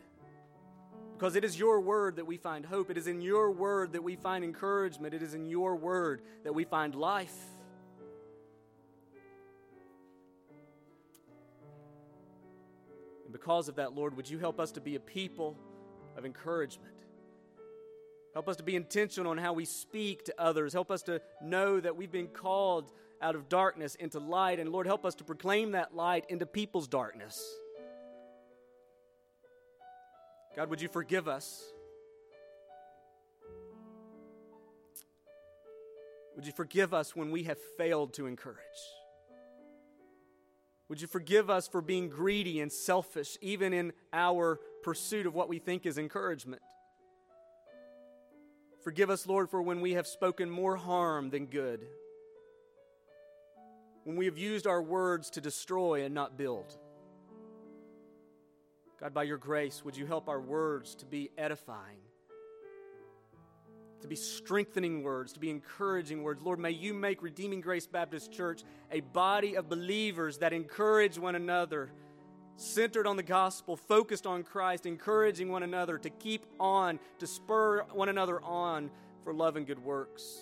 [1.13, 2.89] Because it is your word that we find hope.
[2.89, 5.13] It is in your word that we find encouragement.
[5.13, 7.35] It is in your word that we find life.
[13.25, 15.55] And because of that, Lord, would you help us to be a people
[16.17, 16.95] of encouragement?
[18.33, 20.73] Help us to be intentional in how we speak to others.
[20.73, 24.59] Help us to know that we've been called out of darkness into light.
[24.59, 27.39] And Lord, help us to proclaim that light into people's darkness.
[30.55, 31.63] God, would you forgive us?
[36.35, 38.57] Would you forgive us when we have failed to encourage?
[40.89, 45.47] Would you forgive us for being greedy and selfish, even in our pursuit of what
[45.47, 46.61] we think is encouragement?
[48.83, 51.85] Forgive us, Lord, for when we have spoken more harm than good,
[54.03, 56.77] when we have used our words to destroy and not build.
[59.01, 61.97] God, by your grace, would you help our words to be edifying,
[64.01, 66.43] to be strengthening words, to be encouraging words.
[66.43, 71.33] Lord, may you make Redeeming Grace Baptist Church a body of believers that encourage one
[71.33, 71.91] another,
[72.57, 77.81] centered on the gospel, focused on Christ, encouraging one another to keep on, to spur
[77.93, 78.91] one another on
[79.23, 80.41] for love and good works.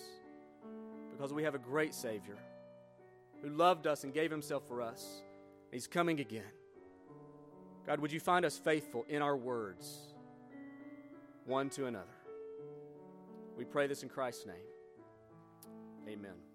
[1.12, 2.36] Because we have a great Savior
[3.42, 5.22] who loved us and gave himself for us.
[5.72, 6.44] He's coming again.
[7.86, 10.14] God, would you find us faithful in our words,
[11.44, 12.06] one to another?
[13.56, 14.56] We pray this in Christ's name.
[16.08, 16.49] Amen.